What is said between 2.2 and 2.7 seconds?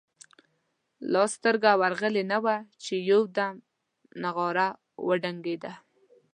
نه وه